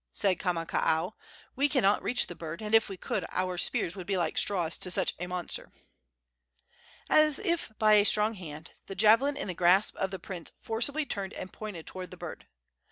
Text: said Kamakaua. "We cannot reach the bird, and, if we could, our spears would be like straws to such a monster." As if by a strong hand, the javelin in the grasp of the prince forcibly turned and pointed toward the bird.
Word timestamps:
said 0.13 0.39
Kamakaua. 0.39 1.11
"We 1.55 1.69
cannot 1.69 2.01
reach 2.01 2.25
the 2.25 2.33
bird, 2.33 2.59
and, 2.59 2.73
if 2.73 2.89
we 2.89 2.97
could, 2.97 3.23
our 3.31 3.55
spears 3.59 3.95
would 3.95 4.07
be 4.07 4.17
like 4.17 4.35
straws 4.35 4.79
to 4.79 4.89
such 4.89 5.13
a 5.19 5.27
monster." 5.27 5.71
As 7.07 7.37
if 7.37 7.71
by 7.77 7.93
a 7.93 8.03
strong 8.03 8.33
hand, 8.33 8.71
the 8.87 8.95
javelin 8.95 9.37
in 9.37 9.47
the 9.47 9.53
grasp 9.53 9.95
of 9.97 10.09
the 10.09 10.17
prince 10.17 10.53
forcibly 10.57 11.05
turned 11.05 11.33
and 11.33 11.53
pointed 11.53 11.85
toward 11.85 12.09
the 12.09 12.17
bird. 12.17 12.47